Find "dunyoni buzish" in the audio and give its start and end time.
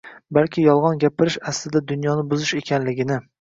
1.93-2.57